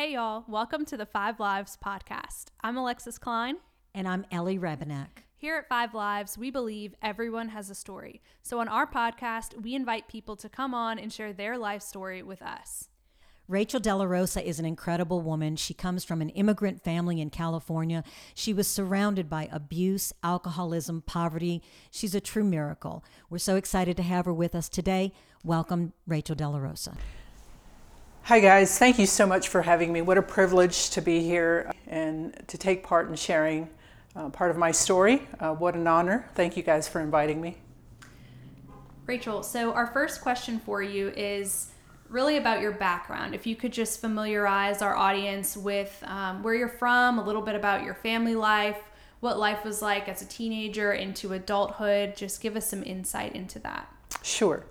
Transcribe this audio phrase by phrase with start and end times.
[0.00, 0.44] Hey, y'all.
[0.48, 2.46] Welcome to the Five Lives podcast.
[2.62, 3.56] I'm Alexis Klein.
[3.94, 5.08] And I'm Ellie Rebenak.
[5.36, 8.22] Here at Five Lives, we believe everyone has a story.
[8.42, 12.22] So on our podcast, we invite people to come on and share their life story
[12.22, 12.88] with us.
[13.46, 15.56] Rachel De La Rosa is an incredible woman.
[15.56, 18.02] She comes from an immigrant family in California.
[18.34, 21.62] She was surrounded by abuse, alcoholism, poverty.
[21.90, 23.04] She's a true miracle.
[23.28, 25.12] We're so excited to have her with us today.
[25.44, 26.96] Welcome, Rachel De La Rosa.
[28.24, 28.78] Hi, guys.
[28.78, 30.02] Thank you so much for having me.
[30.02, 33.68] What a privilege to be here and to take part in sharing
[34.14, 35.26] uh, part of my story.
[35.40, 36.28] Uh, what an honor.
[36.34, 37.56] Thank you guys for inviting me.
[39.06, 41.72] Rachel, so our first question for you is
[42.08, 43.34] really about your background.
[43.34, 47.56] If you could just familiarize our audience with um, where you're from, a little bit
[47.56, 48.78] about your family life,
[49.18, 53.58] what life was like as a teenager into adulthood, just give us some insight into
[53.60, 53.92] that.
[54.22, 54.64] Sure.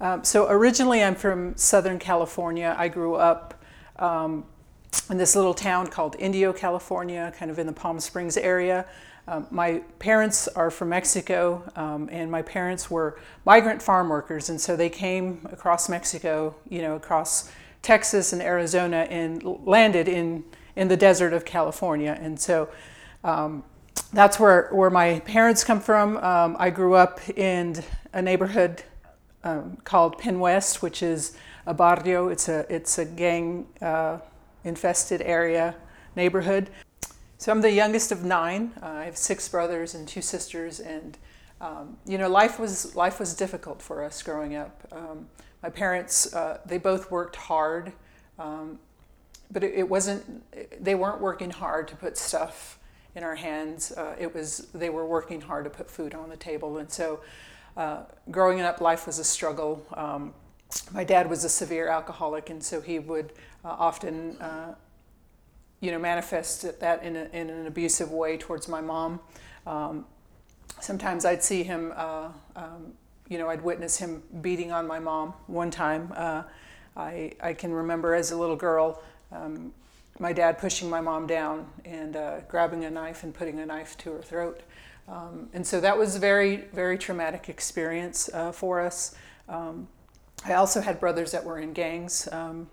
[0.00, 2.74] Um, so originally, I'm from Southern California.
[2.78, 3.62] I grew up
[3.98, 4.44] um,
[5.08, 8.86] in this little town called Indio, California, kind of in the Palm Springs area.
[9.28, 14.60] Um, my parents are from Mexico, um, and my parents were migrant farm workers, and
[14.60, 17.50] so they came across Mexico, you know, across
[17.82, 20.44] Texas and Arizona, and landed in
[20.76, 22.68] in the desert of California, and so.
[23.24, 23.64] Um,
[24.12, 26.16] that's where, where my parents come from.
[26.18, 28.84] Um, I grew up in a neighborhood
[29.46, 32.28] um, called Penn West, which is a barrio.
[32.28, 34.18] It's a it's a gang uh,
[34.64, 35.76] infested area
[36.16, 36.68] neighborhood.
[37.38, 38.72] So I'm the youngest of nine.
[38.82, 41.16] Uh, I have six brothers and two sisters, and
[41.60, 44.86] um, you know life was life was difficult for us growing up.
[44.90, 45.28] Um,
[45.62, 47.92] my parents uh, they both worked hard,
[48.40, 48.80] um,
[49.52, 50.24] but it, it, wasn't.
[50.82, 52.80] They weren't working hard to put stuff
[53.14, 53.92] in our hands.
[53.92, 57.20] Uh, it was they were working hard to put food on the table, and so
[57.76, 59.84] uh, growing up, life was a struggle.
[59.94, 60.32] Um,
[60.92, 63.32] my dad was a severe alcoholic, and so he would
[63.64, 64.74] uh, often, uh,
[65.80, 69.20] you know, manifest that in, a, in, an abusive way towards my mom.
[69.66, 70.06] Um,
[70.80, 72.92] sometimes I'd see him, uh, um,
[73.28, 75.34] you know, I'd witness him beating on my mom.
[75.46, 76.42] One time, uh,
[76.96, 79.02] I, I can remember as a little girl,
[79.32, 79.72] um,
[80.18, 83.98] my dad pushing my mom down and uh, grabbing a knife and putting a knife
[83.98, 84.62] to her throat.
[85.08, 89.14] Um, and so that was a very, very traumatic experience uh, for us.
[89.48, 89.88] Um,
[90.44, 92.28] I also had brothers that were in gangs.
[92.32, 92.68] Um,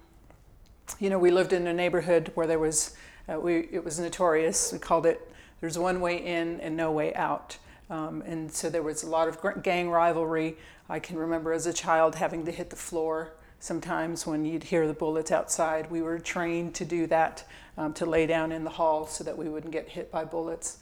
[0.99, 2.95] you know, we lived in a neighborhood where there was,
[3.31, 4.73] uh, we, it was notorious.
[4.73, 7.57] We called it, there's one way in and no way out.
[7.89, 10.57] Um, and so there was a lot of gang rivalry.
[10.89, 14.88] I can remember as a child having to hit the floor sometimes when you'd hear
[14.88, 15.89] the bullets outside.
[15.89, 17.45] We were trained to do that,
[17.77, 20.79] um, to lay down in the hall so that we wouldn't get hit by bullets.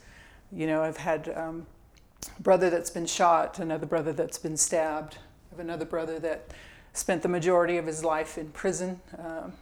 [0.53, 1.65] You know, I've had um,
[2.37, 5.15] a brother that's been shot, another brother that's been stabbed.
[5.15, 6.51] I have another brother that
[6.93, 8.99] spent the majority of his life in prison.
[9.17, 9.53] Um,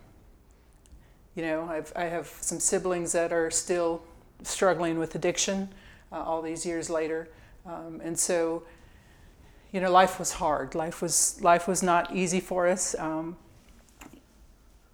[1.35, 4.01] you know, I've, I have some siblings that are still
[4.41, 5.69] struggling with addiction
[6.11, 7.29] uh, all these years later.
[7.67, 8.63] Um, and so,
[9.71, 10.73] you know, life was hard.
[10.73, 12.95] Life was, life was not easy for us.
[12.97, 13.37] Um,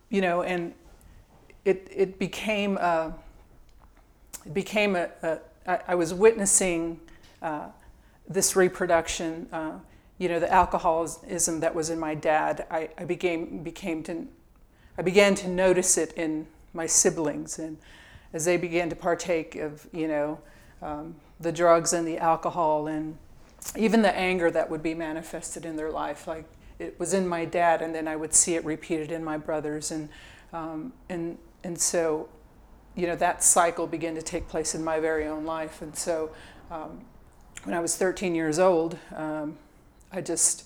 [0.09, 0.73] you know, and
[1.63, 3.13] it, it became, a,
[4.45, 6.99] it became a, a I, I was witnessing
[7.41, 7.67] uh,
[8.27, 9.47] this reproduction.
[9.51, 9.79] Uh,
[10.17, 12.65] you know, the alcoholism that was in my dad.
[12.71, 14.27] I, I became became to,
[14.97, 17.77] I began to notice it in my siblings, and
[18.33, 20.39] as they began to partake of, you know,
[20.81, 23.17] um, the drugs and the alcohol, and
[23.75, 26.45] even the anger that would be manifested in their life, like
[26.79, 29.91] it was in my dad, and then I would see it repeated in my brothers,
[29.91, 30.07] and
[30.53, 32.29] um, and and so
[32.95, 35.81] you know, that cycle began to take place in my very own life.
[35.81, 36.31] And so
[36.71, 37.03] um,
[37.63, 39.57] when I was 13 years old, um,
[40.11, 40.65] I just,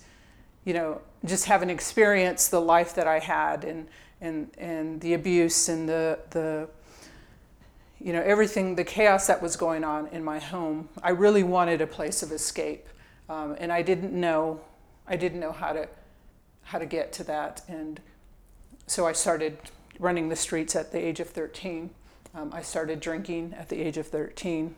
[0.63, 3.87] you know, just having experienced the life that I had and,
[4.21, 6.69] and, and the abuse and the, the,
[7.99, 11.81] you know, everything, the chaos that was going on in my home, I really wanted
[11.81, 12.87] a place of escape.
[13.27, 14.61] Um, and I didn't know,
[15.07, 15.87] I didn't know how to,
[16.63, 17.61] how to get to that.
[17.67, 17.99] And
[18.87, 19.57] so I started
[19.99, 21.89] running the streets at the age of 13.
[22.35, 24.75] Um, I started drinking at the age of 13.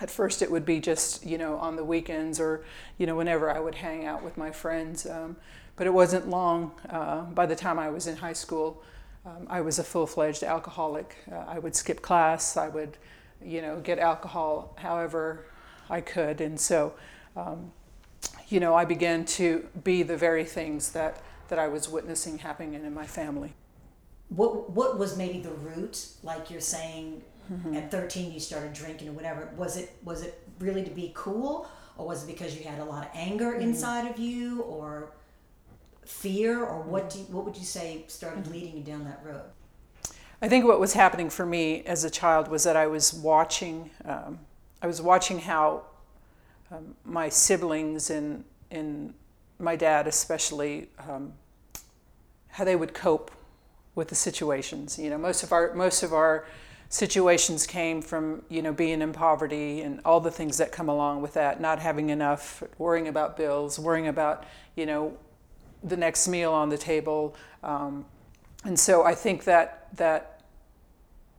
[0.00, 2.64] At first, it would be just, you know, on the weekends or,
[2.98, 5.06] you know, whenever I would hang out with my friends.
[5.06, 5.36] Um,
[5.76, 6.72] but it wasn't long.
[6.88, 8.82] Uh, by the time I was in high school,
[9.24, 11.16] um, I was a full fledged alcoholic.
[11.30, 12.58] Uh, I would skip class.
[12.58, 12.98] I would,
[13.42, 15.46] you know, get alcohol however
[15.88, 16.42] I could.
[16.42, 16.94] And so,
[17.36, 17.72] um,
[18.48, 22.74] you know, I began to be the very things that, that I was witnessing happening
[22.74, 23.54] in my family
[24.28, 27.76] what what was maybe the root like you're saying mm-hmm.
[27.76, 31.68] at 13 you started drinking or whatever was it was it really to be cool
[31.96, 33.62] or was it because you had a lot of anger mm-hmm.
[33.62, 35.12] inside of you or
[36.04, 38.52] fear or what do you, what would you say started mm-hmm.
[38.52, 39.44] leading you down that road
[40.42, 43.90] I think what was happening for me as a child was that I was watching,
[44.04, 44.38] um,
[44.82, 45.84] I was watching how
[46.70, 49.14] um, my siblings and, and
[49.58, 51.32] my dad especially, um,
[52.48, 53.30] how they would cope
[53.96, 54.96] with the situations.
[54.96, 56.46] You know, most of our most of our
[56.88, 61.22] situations came from you know being in poverty and all the things that come along
[61.22, 64.44] with that, not having enough, worrying about bills, worrying about
[64.76, 65.16] you know
[65.82, 67.34] the next meal on the table.
[67.64, 68.04] Um,
[68.64, 70.42] and so I think that that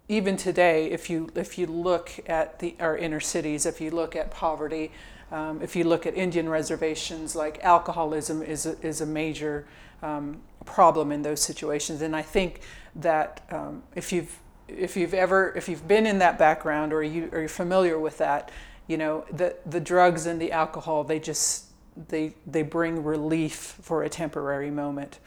[0.09, 4.15] even today, if you if you look at the our inner cities, if you look
[4.15, 4.91] at poverty,
[5.31, 9.65] um, if you look at Indian reservations, like alcoholism is a, is a major
[10.01, 12.01] um, problem in those situations.
[12.01, 12.61] And I think
[12.95, 17.29] that um, if you've if you've ever if you've been in that background or you
[17.31, 18.51] are familiar with that,
[18.87, 21.65] you know the the drugs and the alcohol they just
[22.07, 25.19] they they bring relief for a temporary moment,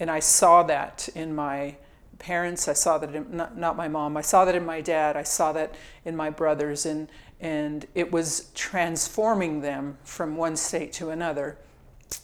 [0.00, 1.76] and I saw that in my
[2.18, 2.68] parents.
[2.68, 4.16] I saw that in, not, not my mom.
[4.16, 5.16] I saw that in my dad.
[5.16, 5.74] I saw that
[6.04, 7.08] in my brothers, and
[7.40, 11.58] and it was transforming them from one state to another.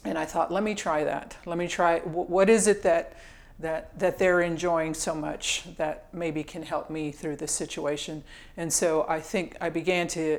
[0.04, 1.36] And I thought, let me try that.
[1.44, 2.00] Let me try.
[2.00, 3.16] What is it that
[3.58, 8.24] that that they're enjoying so much that maybe can help me through this situation?
[8.56, 10.38] And so I think I began to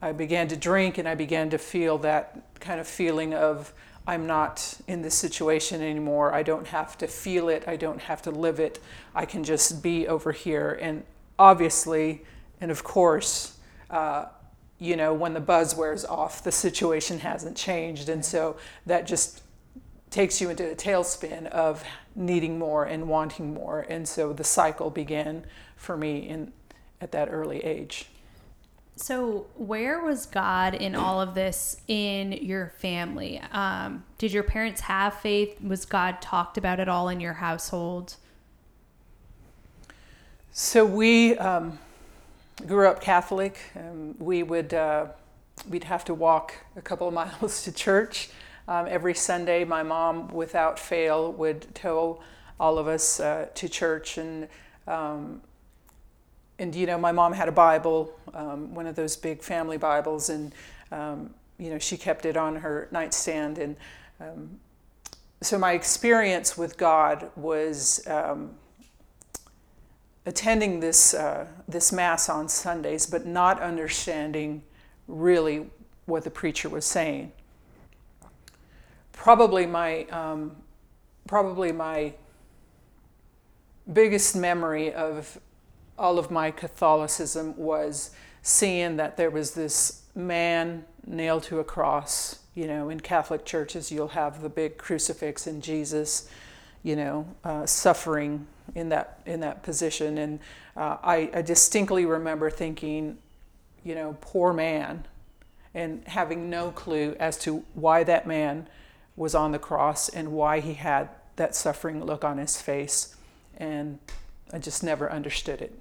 [0.00, 3.72] I began to drink, and I began to feel that kind of feeling of
[4.06, 6.34] I'm not in this situation anymore.
[6.34, 7.68] I don't have to feel it.
[7.68, 8.80] I don't have to live it.
[9.14, 10.76] I can just be over here.
[10.80, 11.04] And
[11.38, 12.22] obviously,
[12.60, 13.51] and of course,
[13.92, 14.26] uh,
[14.78, 18.08] you know, when the buzz wears off, the situation hasn't changed.
[18.08, 18.56] And so
[18.86, 19.42] that just
[20.10, 21.84] takes you into a tailspin of
[22.16, 23.86] needing more and wanting more.
[23.88, 25.44] And so the cycle began
[25.76, 26.52] for me in,
[27.00, 28.06] at that early age.
[28.94, 33.40] So, where was God in all of this in your family?
[33.50, 35.60] Um, did your parents have faith?
[35.62, 38.16] Was God talked about at all in your household?
[40.52, 41.78] So we um,
[42.66, 43.58] grew up Catholic.
[43.74, 45.06] and we would uh,
[45.68, 48.30] we'd have to walk a couple of miles to church
[48.68, 49.64] um, every Sunday.
[49.64, 52.20] My mom, without fail, would tow
[52.58, 54.48] all of us uh, to church and
[54.86, 55.42] um,
[56.58, 60.28] and you know, my mom had a Bible, um, one of those big family Bibles,
[60.28, 60.54] and
[60.92, 63.58] um, you know, she kept it on her nightstand.
[63.58, 63.76] And
[64.20, 64.60] um,
[65.40, 68.54] so my experience with God was um,
[70.24, 74.62] attending this uh, this mass on Sundays, but not understanding
[75.08, 75.66] really
[76.06, 77.32] what the preacher was saying.
[79.12, 80.56] Probably my um,
[81.26, 82.14] probably my
[83.92, 85.40] biggest memory of
[85.98, 88.10] all of my Catholicism was
[88.42, 92.40] seeing that there was this man nailed to a cross.
[92.54, 96.28] You know, in Catholic churches, you'll have the big crucifix and Jesus,
[96.82, 100.18] you know, uh, suffering in that in that position.
[100.18, 100.40] And
[100.76, 103.18] uh, I, I distinctly remember thinking,
[103.84, 105.06] you know, poor man,
[105.74, 108.68] and having no clue as to why that man
[109.16, 113.16] was on the cross and why he had that suffering look on his face.
[113.56, 113.98] And
[114.52, 115.78] I just never understood it.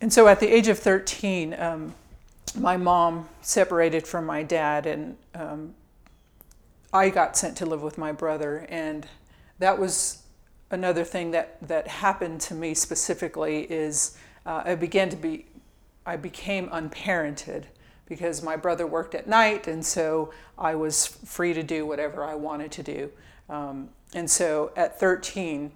[0.00, 1.94] And so at the age of 13, um,
[2.58, 5.74] my mom separated from my dad, and um,
[6.92, 8.66] I got sent to live with my brother.
[8.68, 9.06] And
[9.58, 10.22] that was
[10.70, 14.16] another thing that, that happened to me specifically is
[14.46, 15.46] uh, I began to be,
[16.06, 17.64] I became unparented
[18.06, 22.34] because my brother worked at night, and so I was free to do whatever I
[22.34, 23.12] wanted to do.
[23.48, 25.70] Um, and so at 13,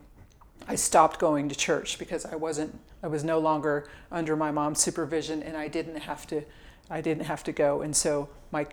[0.67, 4.81] I stopped going to church because I wasn't I was no longer under my mom's
[4.81, 6.43] supervision and I didn't have to
[6.91, 8.67] I didn't have to go and so my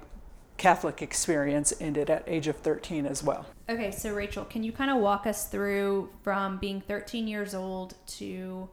[0.62, 3.48] Catholic experience ended at age of 13 as well.
[3.68, 7.96] Okay, so Rachel, can you kind of walk us through from being 13 years old
[8.20, 8.70] to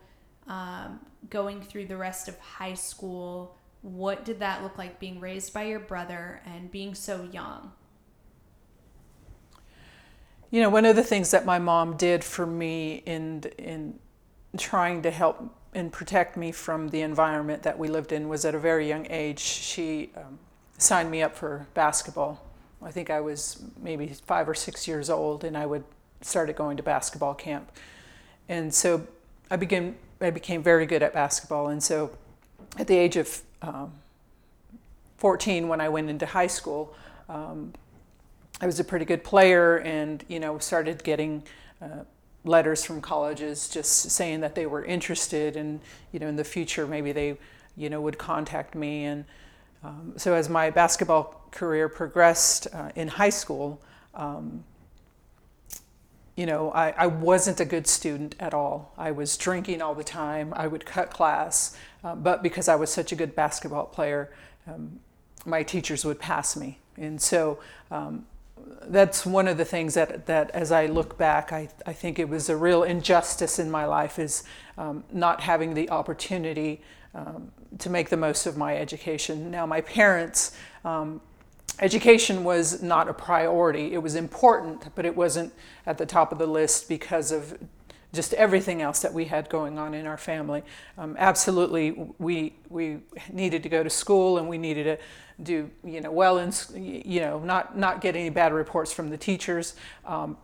[0.48, 3.56] um, going through the rest of high school?
[3.80, 7.72] What did that look like being raised by your brother and being so young?
[10.50, 13.98] You know, one of the things that my mom did for me in in
[14.58, 18.54] trying to help and protect me from the environment that we lived in was at
[18.54, 19.38] a very young age.
[19.38, 20.38] She um,
[20.78, 22.42] signed me up for basketball.
[22.82, 25.84] I think I was maybe five or six years old, and I would
[26.20, 27.70] started going to basketball camp,
[28.48, 29.06] and so
[29.50, 29.96] I began.
[30.20, 32.10] I became very good at basketball, and so
[32.76, 33.92] at the age of um,
[35.18, 36.94] 14, when I went into high school.
[37.28, 37.72] Um,
[38.60, 41.44] I was a pretty good player and, you know, started getting
[41.80, 42.04] uh,
[42.44, 45.80] letters from colleges just saying that they were interested and,
[46.12, 47.36] you know, in the future maybe they,
[47.76, 49.04] you know, would contact me.
[49.04, 49.24] And
[49.84, 53.80] um, so as my basketball career progressed uh, in high school,
[54.14, 54.64] um,
[56.36, 58.92] you know, I, I wasn't a good student at all.
[58.96, 60.52] I was drinking all the time.
[60.54, 61.76] I would cut class.
[62.04, 64.32] Um, but because I was such a good basketball player,
[64.66, 65.00] um,
[65.44, 66.78] my teachers would pass me.
[66.96, 67.58] And so
[67.90, 68.26] um,
[68.84, 72.28] that's one of the things that, that as I look back, I, I think it
[72.28, 74.44] was a real injustice in my life is
[74.76, 76.80] um, not having the opportunity
[77.14, 79.50] um, to make the most of my education.
[79.50, 81.20] Now, my parents, um,
[81.80, 83.92] education was not a priority.
[83.92, 85.52] It was important, but it wasn't
[85.86, 87.58] at the top of the list because of
[88.12, 90.62] just everything else that we had going on in our family.
[90.96, 92.98] Um, absolutely, we we
[93.30, 94.98] needed to go to school and we needed to
[95.42, 99.18] do you know well in you know not not get any bad reports from the
[99.18, 99.74] teachers.
[100.06, 100.36] Um,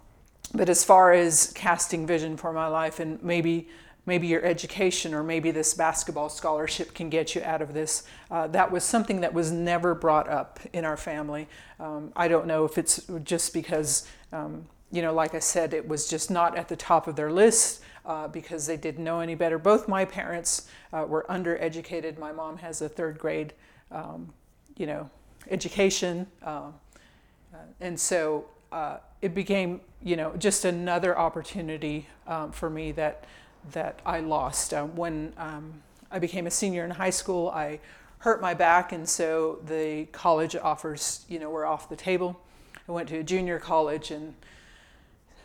[0.53, 3.69] but as far as casting vision for my life and maybe
[4.07, 8.05] maybe your education or maybe this basketball scholarship can get you out of this.
[8.31, 11.49] Uh, that was something that was never brought up in our family.
[11.81, 15.87] Um, I don't know if it's just because um, you know, like I said, it
[15.89, 19.35] was just not at the top of their list uh, because they didn't know any
[19.35, 19.59] better.
[19.59, 22.17] Both my parents uh, were undereducated.
[22.17, 23.55] My mom has a third grade,
[23.91, 24.33] um,
[24.77, 25.11] you know,
[25.51, 26.75] education, um,
[27.53, 33.25] uh, and so uh, it became, you know, just another opportunity um, for me that
[33.73, 37.51] that I lost uh, when um, I became a senior in high school.
[37.51, 37.81] I
[38.19, 42.41] hurt my back, and so the college offers, you know, were off the table.
[42.89, 44.35] I went to a junior college and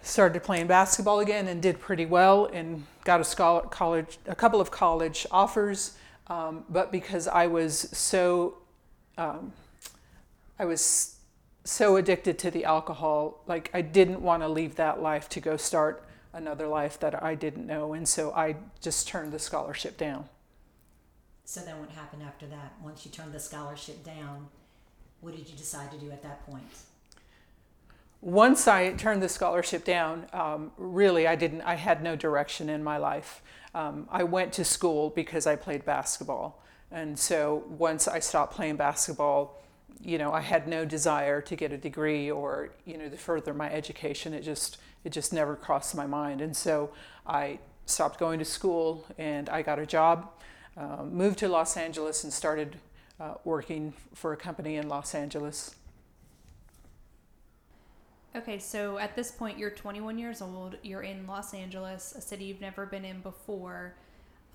[0.01, 4.61] started playing basketball again and did pretty well and got a scholar, college a couple
[4.61, 5.97] of college offers
[6.27, 8.57] um, but because i was so
[9.17, 9.51] um,
[10.57, 11.17] i was
[11.65, 15.57] so addicted to the alcohol like i didn't want to leave that life to go
[15.57, 20.27] start another life that i didn't know and so i just turned the scholarship down
[21.45, 24.47] so then what happened after that once you turned the scholarship down
[25.21, 26.63] what did you decide to do at that point
[28.21, 31.61] once I turned the scholarship down, um, really, I didn't.
[31.61, 33.41] I had no direction in my life.
[33.73, 38.75] Um, I went to school because I played basketball, and so once I stopped playing
[38.75, 39.61] basketball,
[40.01, 43.53] you know, I had no desire to get a degree or you know to further
[43.53, 44.33] my education.
[44.33, 46.91] It just it just never crossed my mind, and so
[47.25, 50.29] I stopped going to school and I got a job,
[50.77, 52.77] uh, moved to Los Angeles, and started
[53.19, 55.75] uh, working for a company in Los Angeles.
[58.35, 60.77] Okay, so at this point, you're 21 years old.
[60.83, 63.95] You're in Los Angeles, a city you've never been in before.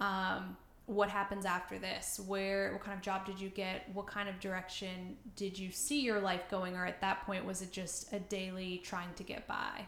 [0.00, 2.20] Um, what happens after this?
[2.24, 3.88] Where, what kind of job did you get?
[3.92, 6.76] What kind of direction did you see your life going?
[6.76, 9.86] Or at that point, was it just a daily trying to get by?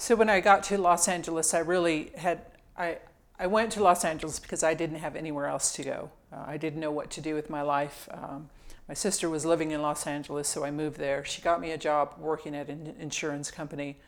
[0.00, 2.40] So when I got to Los Angeles, I really had
[2.74, 2.96] I
[3.38, 6.10] I went to Los Angeles because I didn't have anywhere else to go.
[6.32, 8.08] Uh, I didn't know what to do with my life.
[8.10, 8.48] Um,
[8.88, 11.22] my sister was living in Los Angeles, so I moved there.
[11.26, 13.98] She got me a job working at an insurance company,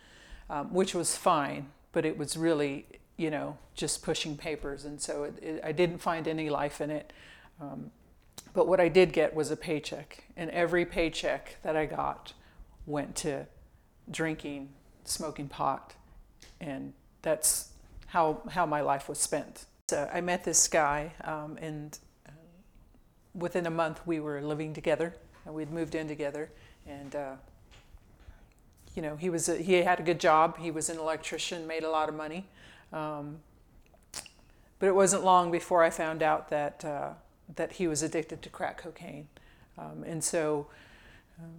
[0.49, 2.87] um, which was fine, but it was really,
[3.19, 6.91] you know, just pushing papers, and so it, it, I didn't find any life in
[6.91, 7.13] it.
[7.61, 7.91] Um,
[8.55, 12.33] but what I did get was a paycheck, and every paycheck that I got
[12.87, 13.47] went to
[14.11, 14.71] drinking,
[15.05, 15.95] smoking pot,
[16.61, 16.93] and
[17.23, 17.71] that's
[18.07, 19.67] how how my life was spent.
[19.89, 21.99] So I met this guy, um, and
[23.35, 26.51] within a month we were living together and we'd moved in together
[26.87, 27.35] and uh,
[28.95, 31.83] you know he was a, he had a good job he was an electrician made
[31.83, 32.47] a lot of money
[32.93, 33.39] um,
[34.79, 37.11] but it wasn't long before I found out that uh,
[37.57, 39.29] that he was addicted to crack cocaine
[39.79, 40.67] um, and so
[41.39, 41.55] um,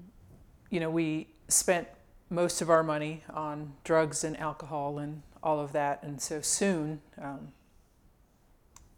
[0.69, 1.87] you know we spent
[2.33, 6.99] most of our money on drugs and alcohol and all of that and so soon
[7.21, 7.49] um,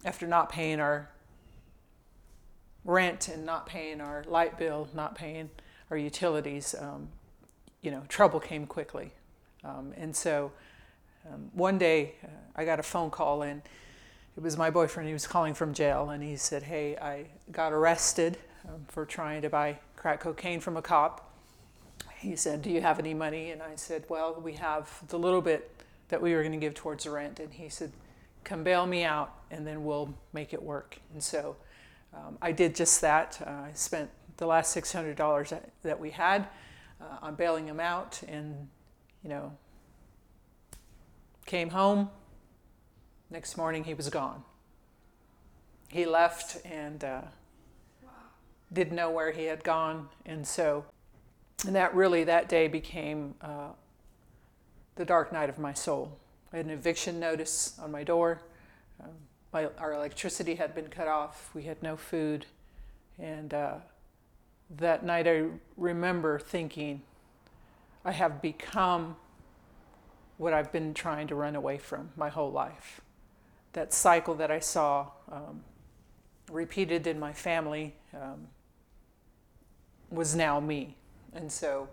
[0.06, 1.10] after not paying our
[2.86, 5.50] rent and not paying our light bill, not paying
[5.92, 7.10] our utilities, um,
[7.82, 9.12] you know, trouble came quickly.
[9.64, 10.52] Um, and so
[11.32, 13.62] um, one day uh, I got a phone call and
[14.38, 15.08] it was my boyfriend.
[15.08, 18.38] He was calling from jail and he said, Hey, I got arrested
[18.70, 21.25] um, for trying to buy crack cocaine from a cop.
[22.26, 23.52] He said, Do you have any money?
[23.52, 25.70] And I said, Well, we have the little bit
[26.10, 27.40] that we were going to give towards the rent.
[27.40, 27.92] And he said,
[28.44, 30.98] Come bail me out and then we'll make it work.
[31.14, 31.56] And so
[32.16, 33.40] um, I did just that.
[33.46, 36.48] Uh, I spent the last $600 that, that we had
[37.00, 38.70] uh, on bailing him out and,
[39.24, 39.56] you know,
[41.46, 42.10] came home.
[43.30, 44.44] Next morning, he was gone.
[45.90, 47.22] He left and uh,
[48.74, 50.10] didn't know where he had gone.
[50.26, 50.86] And so,
[51.66, 53.70] and that really, that day became uh,
[54.96, 56.18] the dark night of my soul.
[56.52, 58.42] I had an eviction notice on my door.
[59.02, 59.10] Um,
[59.52, 61.50] my, our electricity had been cut off.
[61.54, 62.46] We had no food.
[63.18, 63.76] And uh,
[64.78, 65.46] that night I
[65.78, 67.02] remember thinking,
[68.04, 69.16] I have become
[70.38, 73.02] what I've been trying to run away from my whole life.
[73.74, 75.64] That cycle that I saw um,
[76.52, 78.48] repeated in my family um,
[80.10, 80.96] was now me.
[81.36, 81.90] And so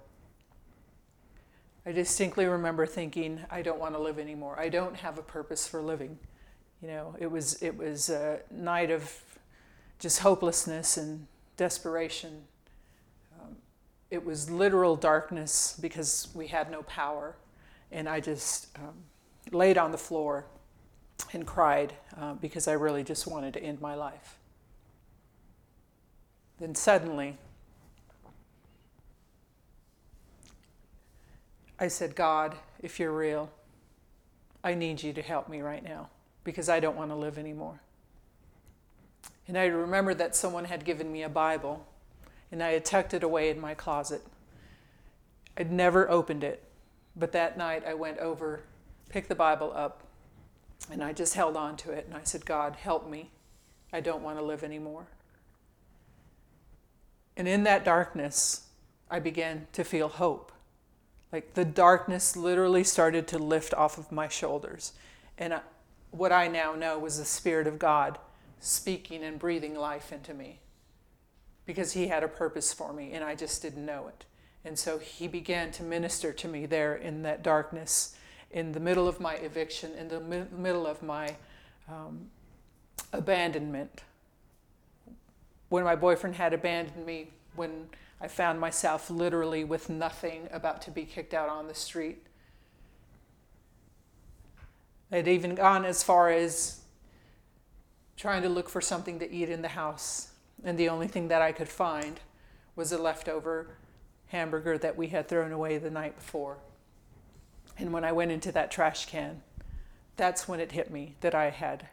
[1.84, 4.58] I distinctly remember thinking, I don't want to live anymore.
[4.58, 6.18] I don't have a purpose for living.
[6.80, 9.20] You know, it was it was a night of
[9.98, 12.42] just hopelessness and desperation.
[13.40, 13.56] Um,
[14.10, 17.36] it was literal darkness because we had no power,
[17.90, 18.94] and I just um,
[19.50, 20.46] laid on the floor
[21.32, 24.38] and cried uh, because I really just wanted to end my life.
[26.58, 27.38] Then suddenly,
[31.78, 33.50] I said, God, if you're real,
[34.62, 36.08] I need you to help me right now
[36.44, 37.80] because I don't want to live anymore.
[39.48, 41.86] And I remember that someone had given me a Bible
[42.50, 44.22] and I had tucked it away in my closet.
[45.56, 46.62] I'd never opened it,
[47.16, 48.60] but that night I went over,
[49.08, 50.04] picked the Bible up,
[50.90, 53.30] and I just held on to it and I said, God, help me.
[53.92, 55.06] I don't want to live anymore.
[57.36, 58.68] And in that darkness,
[59.10, 60.51] I began to feel hope.
[61.32, 64.92] Like the darkness literally started to lift off of my shoulders.
[65.38, 65.60] And
[66.10, 68.18] what I now know was the Spirit of God
[68.60, 70.60] speaking and breathing life into me
[71.64, 74.24] because He had a purpose for me and I just didn't know it.
[74.64, 78.14] And so He began to minister to me there in that darkness,
[78.50, 81.36] in the middle of my eviction, in the mi- middle of my
[81.88, 82.30] um,
[83.12, 84.02] abandonment.
[85.70, 87.88] When my boyfriend had abandoned me, when
[88.22, 92.24] I found myself literally with nothing, about to be kicked out on the street.
[95.10, 96.82] I'd even gone as far as
[98.16, 100.28] trying to look for something to eat in the house,
[100.62, 102.20] and the only thing that I could find
[102.76, 103.70] was a leftover
[104.28, 106.58] hamburger that we had thrown away the night before.
[107.76, 109.42] And when I went into that trash can,
[110.16, 111.88] that's when it hit me that I had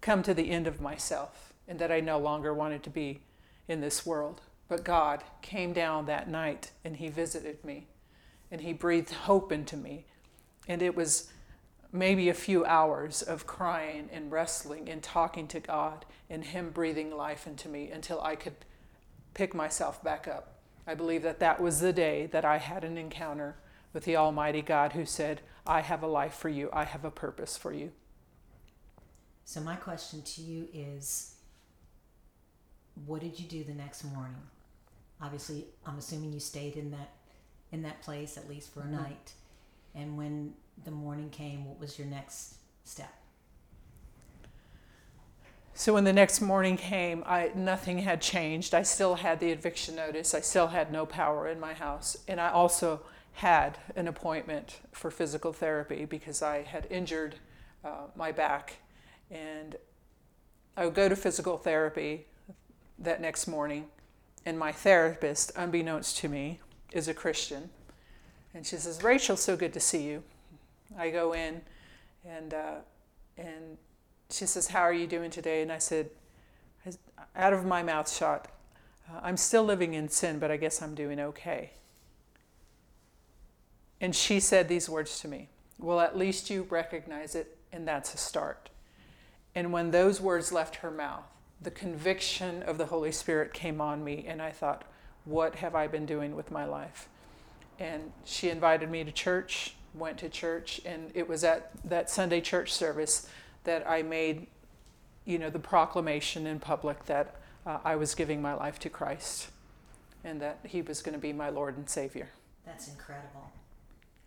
[0.00, 3.20] come to the end of myself and that I no longer wanted to be
[3.68, 4.40] in this world.
[4.68, 7.86] But God came down that night and He visited me
[8.50, 10.06] and He breathed hope into me.
[10.68, 11.30] And it was
[11.92, 17.16] maybe a few hours of crying and wrestling and talking to God and Him breathing
[17.16, 18.56] life into me until I could
[19.34, 20.54] pick myself back up.
[20.86, 23.56] I believe that that was the day that I had an encounter
[23.92, 27.10] with the Almighty God who said, I have a life for you, I have a
[27.10, 27.92] purpose for you.
[29.44, 31.36] So, my question to you is
[33.04, 34.42] what did you do the next morning?
[35.20, 37.16] Obviously i'm assuming you stayed in that
[37.72, 38.96] in that place at least for a mm-hmm.
[38.96, 39.32] night.
[39.94, 43.12] And when the morning came what was your next step?
[45.74, 48.74] So when the next morning came I, nothing had changed.
[48.74, 50.34] I still had the eviction notice.
[50.34, 52.16] I still had no power in my house.
[52.28, 53.00] And i also
[53.32, 57.36] had an appointment for physical therapy because i had injured
[57.84, 58.76] uh, my back.
[59.30, 59.76] And
[60.76, 62.26] i would go to physical therapy
[62.98, 63.86] that next morning
[64.46, 66.60] and my therapist, unbeknownst to me,
[66.92, 67.68] is a Christian.
[68.54, 70.22] And she says, Rachel, so good to see you.
[70.96, 71.60] I go in
[72.24, 72.76] and, uh,
[73.36, 73.76] and
[74.30, 75.60] she says, How are you doing today?
[75.60, 76.08] And I said,
[77.34, 78.48] out of my mouth shot,
[79.10, 81.72] uh, I'm still living in sin, but I guess I'm doing okay.
[84.00, 88.14] And she said these words to me Well, at least you recognize it, and that's
[88.14, 88.70] a start.
[89.54, 91.24] And when those words left her mouth,
[91.60, 94.84] the conviction of the Holy Spirit came on me, and I thought,
[95.24, 97.08] what have I been doing with my life?
[97.78, 102.40] And she invited me to church, went to church, and it was at that Sunday
[102.40, 103.28] church service
[103.64, 104.46] that I made,
[105.24, 109.48] you know, the proclamation in public that uh, I was giving my life to Christ
[110.24, 112.28] and that He was going to be my Lord and Savior.
[112.64, 113.50] That's incredible.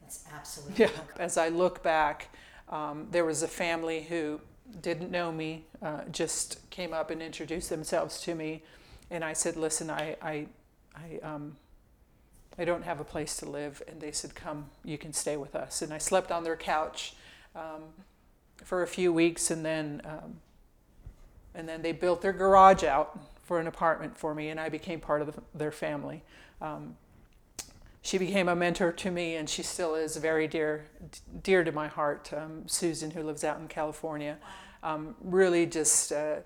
[0.02, 0.88] That's absolutely yeah.
[0.88, 1.22] Incredible.
[1.22, 2.30] As I look back,
[2.70, 4.42] um, there was a family who
[4.82, 8.64] didn't know me, uh, just came up and introduced themselves to me,
[9.10, 10.48] and I said, "Listen, I, I,
[10.96, 11.58] I, um,
[12.58, 15.56] I don't have a place to live," and they said, "Come, you can stay with
[15.56, 17.16] us." And I slept on their couch
[17.56, 17.84] um,
[18.64, 20.40] for a few weeks, and then, um,
[21.56, 25.00] and then they built their garage out for an apartment for me, and I became
[25.00, 26.24] part of the, their family.
[28.02, 30.86] She became a mentor to me, and she still is very dear,
[31.44, 32.32] dear to my heart.
[32.34, 34.38] Um, Susan, who lives out in California,
[34.84, 36.38] um, really just, uh,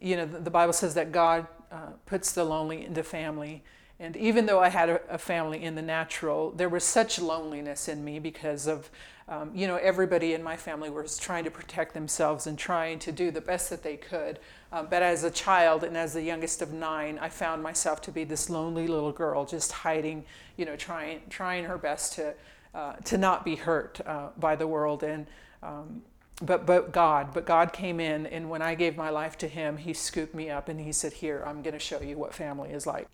[0.00, 3.62] you know, the, the, Bible says that God uh, puts the lonely into family,
[4.00, 7.88] And even though I had a, a family in the natural, there was such loneliness
[7.88, 8.90] in me because of,
[9.28, 13.12] um, you know, everybody in my family was trying to protect themselves and trying to
[13.12, 14.38] do the best that they could.
[14.72, 18.10] Um, but as a child and as the youngest of nine, I found myself to
[18.10, 20.24] be this lonely little girl, just hiding,
[20.56, 22.34] you know, trying trying her best to
[22.74, 25.02] uh, to not be hurt uh, by the world.
[25.02, 25.26] And
[25.62, 26.02] um,
[26.40, 29.76] but but God, but God came in, and when I gave my life to Him,
[29.76, 32.70] He scooped me up and He said, "Here, I'm going to show you what family
[32.70, 33.08] is like."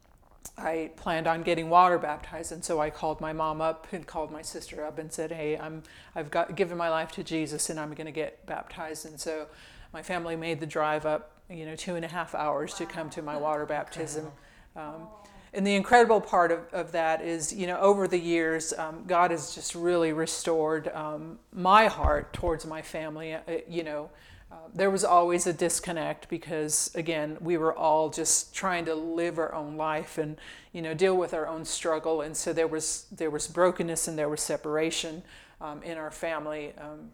[0.56, 4.30] I planned on getting water baptized, and so I called my mom up and called
[4.30, 5.82] my sister up and said, "Hey, I'm
[6.14, 9.46] I've got given my life to Jesus, and I'm going to get baptized." And so
[9.92, 13.10] my family made the drive up, you know, two and a half hours to come
[13.10, 14.30] to my water baptism.
[14.76, 15.08] Um,
[15.52, 19.30] and the incredible part of, of that is, you know, over the years, um, God
[19.30, 23.34] has just really restored um, my heart towards my family.
[23.34, 24.10] Uh, you know,
[24.54, 29.36] uh, there was always a disconnect because, again, we were all just trying to live
[29.38, 30.36] our own life and,
[30.72, 32.20] you know, deal with our own struggle.
[32.20, 35.24] And so there was there was brokenness and there was separation
[35.60, 36.72] um, in our family.
[36.80, 37.10] Um,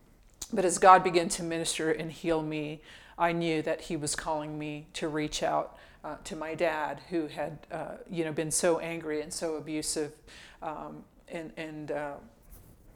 [0.53, 2.83] but as God began to minister and heal me,
[3.17, 7.27] I knew that He was calling me to reach out uh, to my dad, who
[7.29, 10.13] had uh, you know been so angry and so abusive,
[10.63, 12.15] um, and and uh,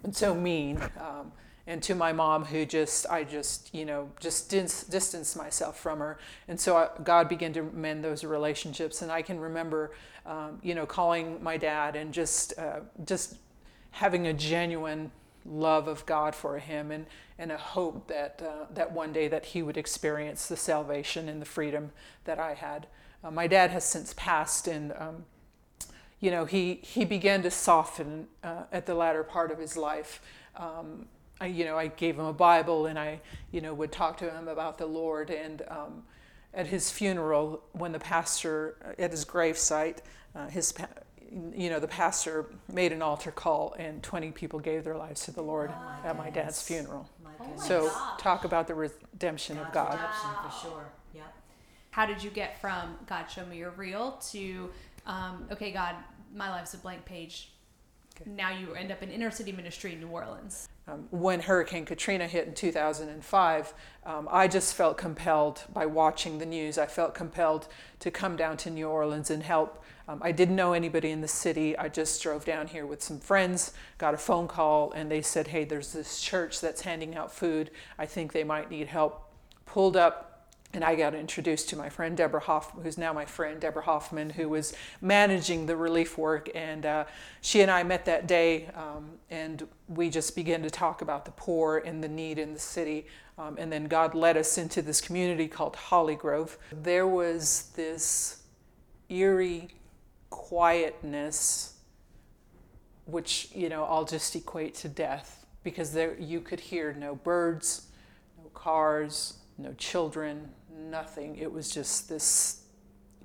[0.02, 1.32] and so mean, um,
[1.66, 5.98] and to my mom, who just I just you know just dis- distanced myself from
[5.98, 9.92] her, and so I, God began to mend those relationships, and I can remember
[10.26, 13.36] um, you know calling my dad and just uh, just
[13.94, 15.10] having a genuine
[15.46, 17.06] love of God for him and,
[17.38, 21.40] and a hope that, uh, that one day that he would experience the salvation and
[21.40, 21.92] the freedom
[22.24, 22.86] that I had.
[23.22, 25.24] Uh, my dad has since passed and, um,
[26.20, 30.22] you know, he, he began to soften uh, at the latter part of his life.
[30.56, 31.06] Um,
[31.44, 33.20] I, you know, I gave him a Bible and I,
[33.52, 35.30] you know, would talk to him about the Lord.
[35.30, 36.02] And um,
[36.54, 39.98] at his funeral, when the pastor at his gravesite,
[40.34, 40.72] uh, his
[41.54, 45.32] you know, the pastor made an altar call and 20 people gave their lives to
[45.32, 47.08] the Lord oh at my dad's funeral.
[47.24, 49.94] My so talk about the redemption God's of God.
[49.94, 50.84] Redemption for sure.
[51.12, 51.22] Yeah.
[51.90, 54.70] How did you get from God show me you're real to
[55.06, 55.96] um, okay God
[56.32, 57.52] my life's a blank page.
[58.20, 58.30] Okay.
[58.30, 60.68] Now you end up in inner city ministry in New Orleans.
[60.86, 66.46] Um, when Hurricane Katrina hit in 2005, um, I just felt compelled by watching the
[66.46, 66.76] news.
[66.76, 67.68] I felt compelled
[68.00, 71.28] to come down to New Orleans and help um, I didn't know anybody in the
[71.28, 71.76] city.
[71.78, 75.48] I just drove down here with some friends, got a phone call, and they said,
[75.48, 77.70] Hey, there's this church that's handing out food.
[77.98, 79.30] I think they might need help.
[79.64, 80.33] Pulled up,
[80.74, 84.30] and I got introduced to my friend Deborah Hoffman, who's now my friend Deborah Hoffman,
[84.30, 86.50] who was managing the relief work.
[86.54, 87.04] And uh,
[87.40, 91.30] she and I met that day, um, and we just began to talk about the
[91.32, 93.06] poor and the need in the city.
[93.38, 96.58] Um, and then God led us into this community called Holly Grove.
[96.72, 98.42] There was this
[99.08, 99.68] eerie
[100.30, 101.74] quietness,
[103.06, 107.86] which, you know, I'll just equate to death because there you could hear no birds,
[108.42, 111.36] no cars, no children, nothing.
[111.36, 112.62] It was just this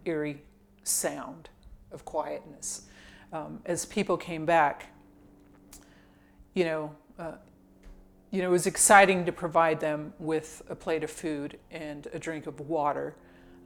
[0.06, 0.42] eerie
[0.84, 1.50] sound
[1.92, 2.88] of quietness.
[3.34, 4.88] Um, as people came back,
[6.54, 7.34] you know, uh,
[8.32, 12.20] you know, it was exciting to provide them with a plate of food and a
[12.20, 13.16] drink of water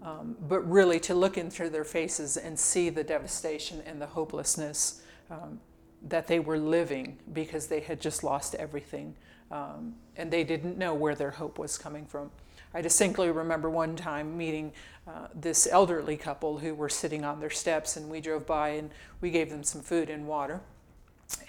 [0.03, 5.01] um, but really to look into their faces and see the devastation and the hopelessness
[5.31, 5.59] um,
[6.03, 9.15] that they were living because they had just lost everything
[9.51, 12.29] um, and they didn't know where their hope was coming from.
[12.73, 14.73] I distinctly remember one time meeting
[15.07, 18.89] uh, this elderly couple who were sitting on their steps, and we drove by and
[19.21, 20.61] we gave them some food and water.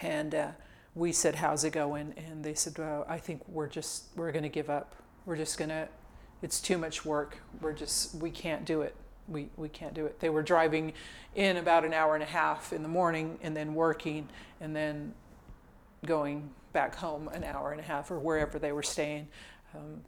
[0.02, 0.48] And uh,
[0.94, 4.42] we said, "How's it going?" And they said, "Well, I think we're just we're going
[4.42, 4.94] to give up.
[5.24, 5.88] We're just going to
[6.44, 7.38] it's too much work.
[7.62, 8.94] We're just, we can't do it.
[9.26, 10.20] We, we can't do it.
[10.20, 10.92] They were driving
[11.34, 14.28] in about an hour and a half in the morning and then working
[14.60, 15.14] and then
[16.04, 19.28] going back home an hour and a half or wherever they were staying.
[19.74, 20.02] Um,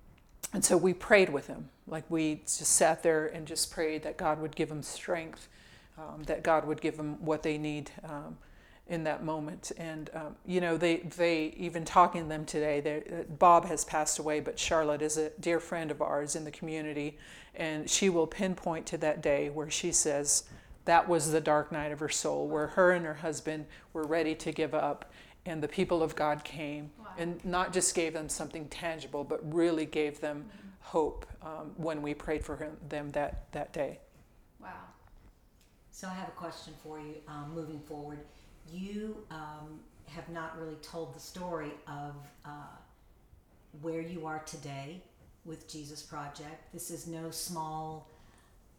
[0.53, 1.69] and so we prayed with them.
[1.87, 5.49] Like we just sat there and just prayed that God would give them strength,
[5.99, 7.91] um, that God would give them what they need.
[8.05, 8.39] Um,
[8.89, 9.73] in that moment.
[9.77, 13.25] And um, you know, they they even talking to them today.
[13.39, 17.19] Bob has passed away, but Charlotte is a dear friend of ours in the community,
[17.55, 20.45] and she will pinpoint to that day where she says
[20.85, 24.35] that was the dark night of her soul, where her and her husband were ready
[24.37, 25.11] to give up.
[25.47, 27.07] And the people of God came wow.
[27.19, 30.69] and not just gave them something tangible, but really gave them mm-hmm.
[30.81, 34.01] hope um, when we prayed for him, them that, that day.
[34.61, 34.69] Wow.
[35.91, 38.19] So I have a question for you um, moving forward
[38.73, 42.77] you um, have not really told the story of uh,
[43.81, 45.03] where you are today
[45.45, 46.73] with Jesus Project.
[46.73, 48.09] This is no small.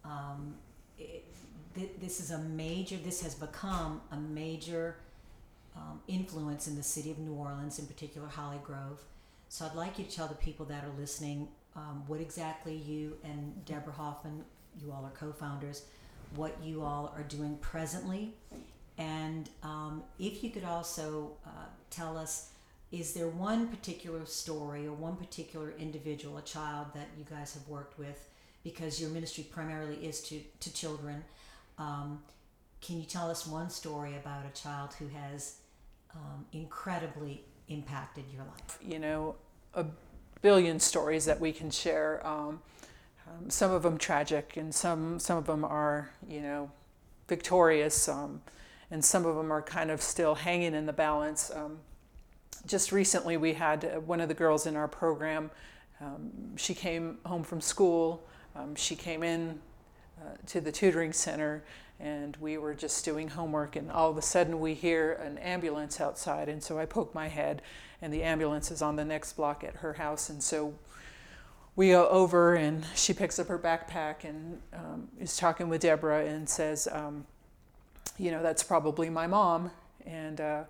[0.04, 0.56] Um,
[0.98, 1.26] it,
[1.76, 2.98] th- this is a major.
[2.98, 4.98] This has become a major
[5.78, 9.00] um, influence in the city of New Orleans, in particular Holly Grove.
[9.50, 13.18] So I'd like you to tell the people that are listening um, what exactly you
[13.24, 14.44] and Deborah Hoffman,
[14.82, 15.84] you all are co-founders,
[16.36, 18.34] what you all are doing presently,
[18.98, 22.50] and um, if you could also uh, tell us
[22.92, 27.68] is there one particular story or one particular individual, a child that you guys have
[27.68, 28.30] worked with,
[28.64, 31.24] because your ministry primarily is to, to children?
[31.78, 32.24] Um,
[32.82, 35.58] can you tell us one story about a child who has
[36.18, 38.78] um, incredibly impacted your life?
[38.82, 39.36] You know,
[39.74, 39.86] a
[40.42, 42.26] billion stories that we can share.
[42.26, 42.62] Um,
[43.28, 46.72] um, some of them tragic, and some some of them are, you know,
[47.28, 48.42] victorious, um,
[48.90, 51.52] and some of them are kind of still hanging in the balance.
[51.54, 51.80] Um,
[52.66, 55.52] just recently we had uh, one of the girls in our program.
[56.00, 58.24] Um, she came home from school.
[58.76, 59.60] She came in
[60.46, 61.64] to the tutoring center
[62.00, 66.00] and we were just doing homework and all of a sudden we hear an ambulance
[66.00, 67.62] outside and so I poke my head
[68.02, 70.74] and the ambulance is on the next block at her house and so
[71.78, 76.26] we go over and she picks up her backpack and um, is talking with Deborah
[76.26, 77.26] and says, um,
[78.18, 79.70] you know, that's probably my mom.
[80.06, 80.64] And uh,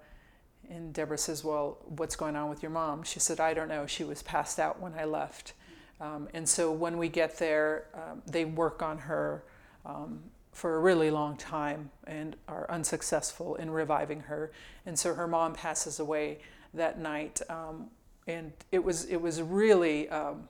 [0.69, 3.03] and Deborah says, Well, what's going on with your mom?
[3.03, 3.85] She said, I don't know.
[3.85, 5.53] She was passed out when I left.
[5.99, 9.43] Um, and so when we get there, um, they work on her
[9.85, 10.19] um,
[10.51, 14.51] for a really long time and are unsuccessful in reviving her.
[14.85, 16.39] And so her mom passes away
[16.73, 17.41] that night.
[17.49, 17.89] Um,
[18.27, 20.47] and it was, it was really, um,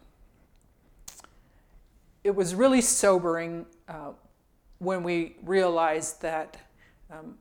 [2.24, 4.12] it was really sobering uh,
[4.80, 6.58] when we realized that
[7.12, 7.36] um,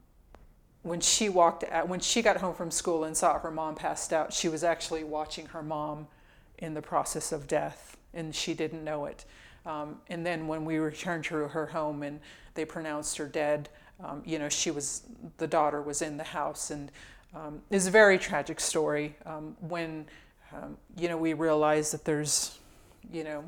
[0.83, 4.13] when she walked out, when she got home from school and saw her mom passed
[4.13, 6.07] out, she was actually watching her mom
[6.59, 9.25] in the process of death, and she didn't know it.
[9.65, 12.21] Um, and then when we returned to her home and
[12.55, 13.69] they pronounced her dead,
[14.03, 15.03] um, you know, she was
[15.39, 16.93] the daughter was in the house, and
[17.35, 19.17] um, it's a very tragic story.
[19.25, 20.07] Um, when
[20.53, 22.59] um, you know we realize that there's,
[23.11, 23.45] you know,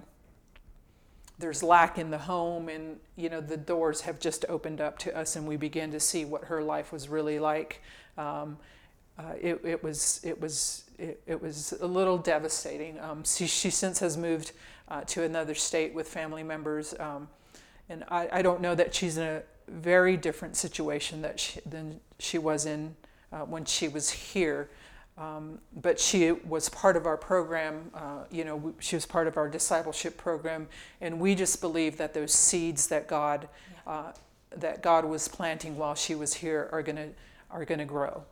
[1.38, 5.16] there's lack in the home and you know the doors have just opened up to
[5.16, 7.82] us and we begin to see what her life was really like
[8.16, 8.58] um,
[9.18, 12.98] uh, it, it, was it was it, it, was a little devastating.
[13.00, 14.52] Um, she, she since has moved
[14.88, 17.28] uh, to another state with family members um,
[17.88, 22.00] and I, I don't know that she's in a very different situation that she, than
[22.18, 22.94] she was in
[23.32, 24.70] uh, when she was here.
[25.16, 29.36] Um, but she was part of our program, uh, you know, she was part of
[29.36, 30.68] our discipleship program,
[31.00, 33.48] and we just believe that those seeds that God,
[33.84, 34.12] uh,
[34.50, 37.08] that God was planting while she was here are gonna
[37.50, 38.22] are gonna grow.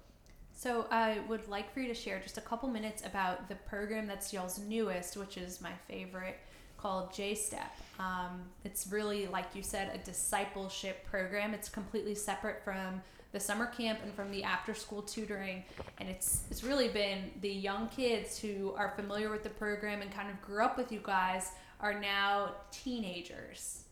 [0.67, 4.09] So I would like for you to share just a couple minutes about the program
[4.09, 6.41] that's y'all's newest, which is my favorite,
[6.77, 7.69] called JSTEP.
[8.01, 11.55] Um, it's really, like you said, a discipleship program.
[11.55, 13.01] It's completely separate from
[13.31, 15.63] the summer camp and from the after school tutoring
[15.99, 20.11] and it's it's really been the young kids who are familiar with the program and
[20.11, 21.51] kind of grew up with you guys
[21.81, 23.83] are now teenagers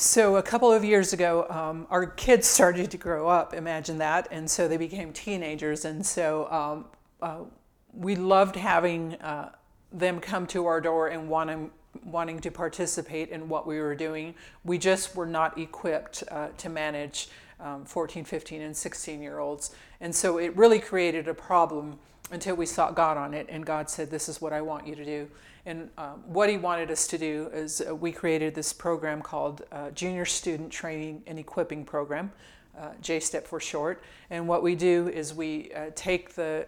[0.00, 4.28] so a couple of years ago um, our kids started to grow up imagine that
[4.30, 6.84] and so they became teenagers and so um,
[7.20, 7.44] uh,
[7.92, 9.50] we loved having uh,
[9.92, 11.70] them come to our door and want to
[12.04, 14.34] wanting to participate in what we were doing.
[14.64, 17.28] We just were not equipped uh, to manage
[17.60, 19.74] um, 14, 15, and 16 year olds.
[20.00, 21.98] And so it really created a problem
[22.30, 24.94] until we sought God on it, and God said, This is what I want you
[24.94, 25.28] to do.
[25.68, 29.64] And um, what He wanted us to do is uh, we created this program called
[29.70, 32.32] uh, Junior Student Training and Equipping Program,
[32.76, 34.02] uh, JSTEP for short.
[34.30, 36.66] And what we do is we uh, take the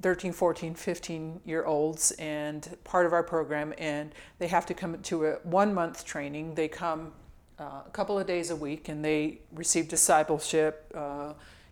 [0.00, 4.98] 13, 14, 15 year olds and part of our program, and they have to come
[5.02, 6.54] to a one month training.
[6.54, 7.12] They come
[7.58, 10.90] uh, a couple of days a week and they receive discipleship,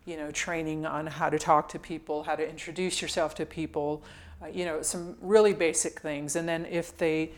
[0.04, 4.02] you know, training on how to talk to people, how to introduce yourself to people,
[4.42, 6.36] uh, you know, some really basic things.
[6.36, 7.32] And then if they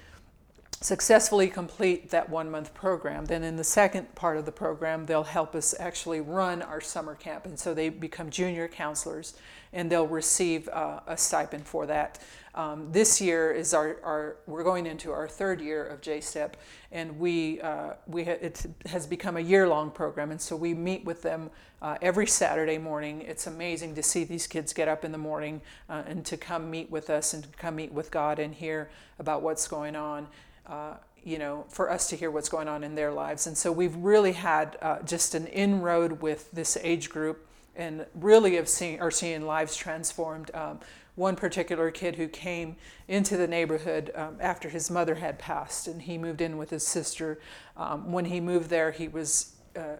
[0.81, 5.23] successfully complete that one month program, then in the second part of the program, they'll
[5.23, 7.47] help us actually run our summer camp.
[7.47, 9.35] And so they become junior counselors
[9.73, 12.19] and they'll receive uh, a stipend for that.
[12.55, 16.53] Um, this year is our, our, we're going into our third year of JSTEP,
[16.91, 20.75] and we, uh, we ha- it has become a year long program, and so we
[20.75, 23.23] meet with them uh, every Saturday morning.
[23.23, 26.71] It's amazing to see these kids get up in the morning uh, and to come
[26.71, 30.29] meet with us and to come meet with God and hear about what's going on.
[30.67, 33.47] Uh, you know, for us to hear what's going on in their lives.
[33.47, 38.57] And so we've really had uh, just an inroad with this age group and really
[38.57, 40.51] have seen are seeing lives transformed.
[40.53, 40.81] Um,
[41.15, 46.03] one particular kid who came into the neighborhood um, after his mother had passed, and
[46.03, 47.39] he moved in with his sister.
[47.77, 49.55] Um, when he moved there, he was.
[49.77, 49.97] Uh,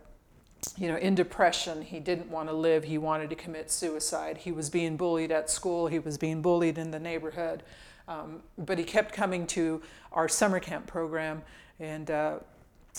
[0.77, 2.85] you know, in depression, he didn't want to live.
[2.85, 4.37] He wanted to commit suicide.
[4.37, 5.89] He was being bullied at school.
[5.89, 7.65] He was being bullied in the neighborhood.
[8.07, 11.43] Um, but he kept coming to our summer camp program,
[11.81, 12.39] and uh,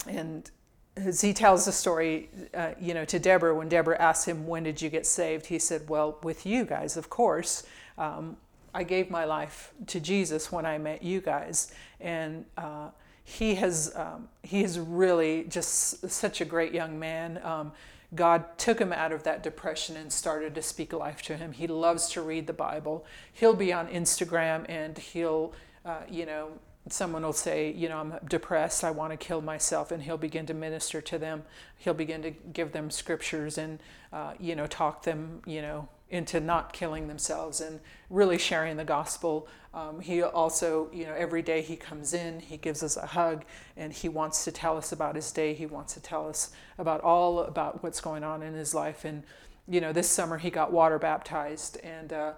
[0.08, 0.50] and
[0.96, 4.64] as he tells the story, uh, you know, to Deborah, when Deborah asked him, "When
[4.64, 7.64] did you get saved?" He said, "Well, with you guys, of course.
[7.98, 8.38] Um,
[8.74, 12.90] I gave my life to Jesus when I met you guys, and." Uh,
[13.26, 17.40] he has um, he is really just such a great young man.
[17.42, 17.72] Um,
[18.16, 21.52] God took him out of that depression and started to speak life to him.
[21.52, 23.06] He loves to read the Bible.
[23.32, 25.54] He'll be on Instagram and he'll,
[25.84, 26.52] uh, you know,
[26.90, 30.46] someone will say, you know, I'm depressed, I want to kill myself, and he'll begin
[30.48, 31.44] to minister to them.
[31.78, 33.80] He'll begin to give them scriptures and,
[34.12, 38.86] uh, you know, talk them, you know, into not killing themselves and really sharing the
[38.86, 39.48] gospel.
[39.74, 43.44] Um, he also, you know, every day he comes in, he gives us a hug,
[43.76, 45.56] and he wants to tell us about his day.
[45.56, 49.04] He wants to tell us about all about what's going on in his life.
[49.06, 49.24] And,
[49.68, 52.34] you know, this summer he got water baptized, and uh,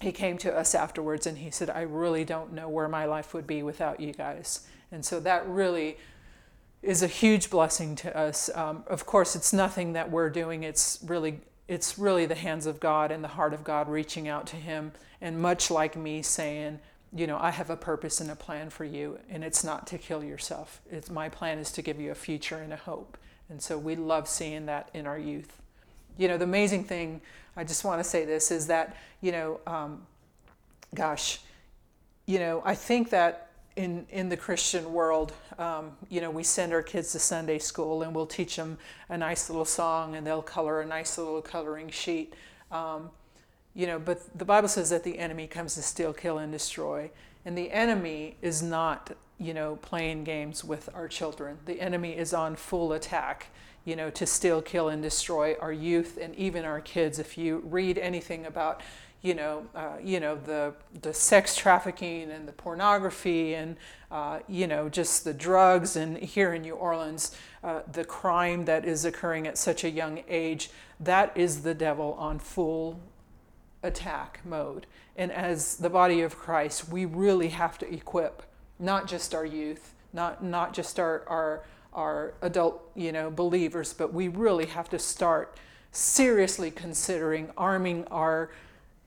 [0.00, 3.34] he came to us afterwards and he said, I really don't know where my life
[3.34, 4.66] would be without you guys.
[4.90, 5.96] And so that really
[6.82, 8.50] is a huge blessing to us.
[8.54, 12.80] Um, of course, it's nothing that we're doing, it's really it's really the hands of
[12.80, 14.92] God and the heart of God reaching out to him.
[15.20, 16.80] And much like me saying,
[17.14, 19.98] you know, I have a purpose and a plan for you, and it's not to
[19.98, 20.80] kill yourself.
[20.90, 23.18] It's my plan is to give you a future and a hope.
[23.48, 25.60] And so we love seeing that in our youth.
[26.16, 27.20] You know, the amazing thing,
[27.56, 30.06] I just want to say this, is that, you know, um,
[30.94, 31.40] gosh,
[32.26, 36.72] you know, I think that in in the Christian world, um, you know, we send
[36.72, 40.42] our kids to Sunday school and we'll teach them a nice little song and they'll
[40.42, 42.34] color a nice little coloring sheet.
[42.70, 43.10] Um,
[43.74, 47.10] you know, but the Bible says that the enemy comes to steal, kill, and destroy.
[47.44, 51.58] And the enemy is not, you know, playing games with our children.
[51.64, 53.48] The enemy is on full attack,
[53.84, 57.18] you know, to steal, kill, and destroy our youth and even our kids.
[57.18, 58.82] If you read anything about,
[59.22, 63.76] you know, uh, you know the the sex trafficking and the pornography and
[64.10, 68.84] uh, you know just the drugs and here in New Orleans, uh, the crime that
[68.84, 70.70] is occurring at such a young age.
[70.98, 73.00] That is the devil on full
[73.82, 74.86] attack mode.
[75.16, 78.42] And as the body of Christ, we really have to equip
[78.78, 84.12] not just our youth, not not just our our our adult you know believers, but
[84.12, 85.56] we really have to start
[85.92, 88.50] seriously considering arming our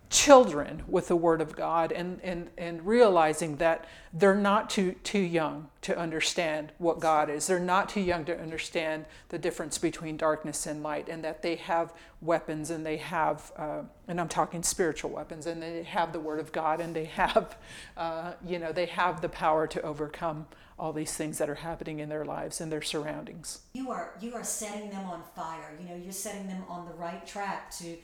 [0.09, 5.19] children with the Word of God and, and, and realizing that they're not too, too
[5.19, 7.47] young to understand what God is.
[7.47, 11.55] They're not too young to understand the difference between darkness and light, and that they
[11.55, 16.19] have weapons and they have, uh, and I'm talking spiritual weapons, and they have the
[16.19, 17.57] Word of God and they have,
[17.97, 21.99] uh, you know, they have the power to overcome all these things that are happening
[21.99, 23.59] in their lives and their surroundings.
[23.73, 25.71] You are you are setting them on fire.
[25.79, 27.95] You know, you're setting them on the right track to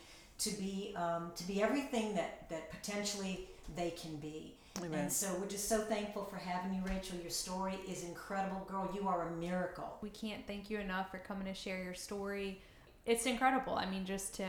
[0.42, 4.54] to be um, to be everything that that potentially they can be.
[4.80, 5.02] Amen.
[5.02, 7.18] And so we're just so thankful for having you, Rachel.
[7.22, 8.90] Your story is incredible, girl.
[8.96, 9.98] You are a miracle.
[10.02, 12.62] We can't thank you enough for coming to share your story.
[13.06, 13.76] It's incredible.
[13.76, 14.48] I mean, just to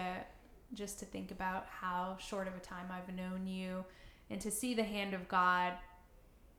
[0.74, 3.84] just to think about how short of a time I've known you,
[4.30, 5.72] and to see the hand of God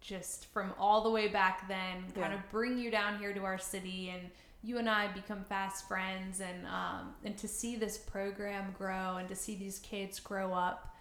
[0.01, 3.57] just from all the way back then kind of bring you down here to our
[3.57, 4.29] city and
[4.63, 9.27] you and I become fast friends, and um, and to see this program grow and
[9.27, 10.95] to see these kids grow up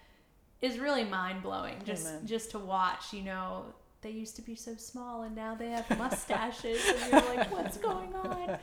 [0.61, 1.75] is really mind blowing.
[1.85, 2.25] Just Amen.
[2.25, 3.65] just to watch, you know,
[4.01, 7.77] they used to be so small and now they have mustaches, and you're like, what's
[7.77, 8.57] going on?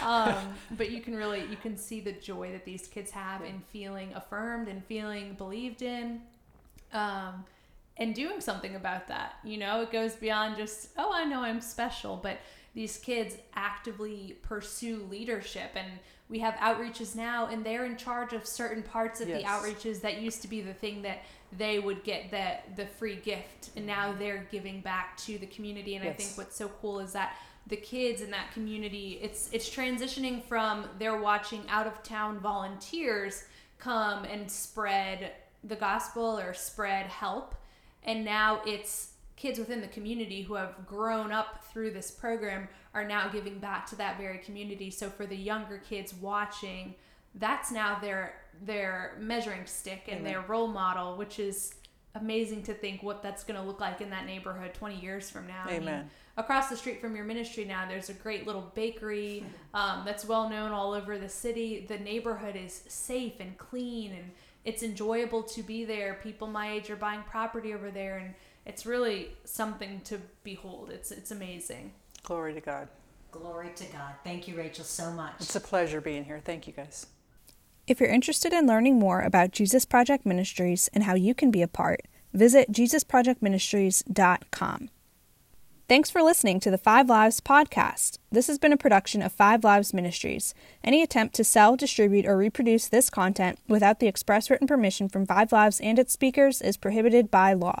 [0.00, 3.60] Um, but you can really you can see the joy that these kids have in
[3.72, 6.20] feeling affirmed and feeling believed in.
[6.92, 7.44] Um,
[7.96, 9.34] and doing something about that.
[9.44, 12.38] You know, it goes beyond just, oh, I know I'm special, but
[12.74, 15.86] these kids actively pursue leadership and
[16.28, 19.42] we have outreaches now and they're in charge of certain parts of yes.
[19.42, 21.22] the outreaches that used to be the thing that
[21.56, 24.18] they would get the the free gift and now mm-hmm.
[24.18, 26.14] they're giving back to the community and yes.
[26.14, 30.42] I think what's so cool is that the kids in that community it's it's transitioning
[30.42, 33.44] from they're watching out of town volunteers
[33.78, 35.32] come and spread
[35.62, 37.54] the gospel or spread help
[38.02, 43.04] and now it's kids within the community who have grown up through this program are
[43.04, 44.90] now giving back to that very community.
[44.90, 46.94] So for the younger kids watching,
[47.34, 50.32] that's now their their measuring stick and Amen.
[50.32, 51.74] their role model, which is
[52.14, 55.46] amazing to think what that's going to look like in that neighborhood 20 years from
[55.46, 55.64] now.
[55.68, 56.08] Amen.
[56.36, 60.48] across the street from your ministry now, there's a great little bakery um, that's well
[60.48, 61.84] known all over the city.
[61.88, 64.30] The neighborhood is safe and clean, and
[64.64, 66.20] it's enjoyable to be there.
[66.22, 68.34] People my age are buying property over there, and
[68.66, 70.90] it's really something to behold.
[70.90, 71.92] It's it's amazing.
[72.22, 72.88] Glory to God.
[73.30, 74.14] Glory to God.
[74.22, 75.34] Thank you, Rachel, so much.
[75.40, 76.40] It's a pleasure being here.
[76.44, 77.06] Thank you, guys.
[77.86, 81.60] If you're interested in learning more about Jesus Project Ministries and how you can be
[81.60, 82.00] a part,
[82.32, 84.88] visit JesusProjectMinistries.com.
[85.86, 88.16] Thanks for listening to the Five Lives podcast.
[88.32, 90.54] This has been a production of Five Lives Ministries.
[90.82, 95.26] Any attempt to sell, distribute, or reproduce this content without the express written permission from
[95.26, 97.80] Five Lives and its speakers is prohibited by law.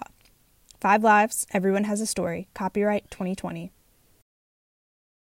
[0.84, 2.48] Five Lives, Everyone Has a Story.
[2.52, 3.72] Copyright 2020.